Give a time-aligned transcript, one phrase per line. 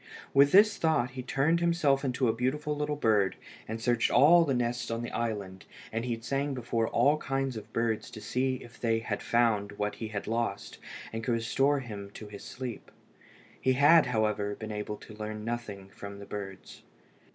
[0.33, 3.35] With this thought he turned himself into a beautiful little bird,
[3.67, 7.71] and searched all the nests in the island, and he'd sang before all kinds of
[7.71, 10.79] birds to see if they had found what he had lost,
[11.13, 12.89] and could restore to him his sleep.
[13.61, 16.81] He had, however, been able to learn nothing from the birds.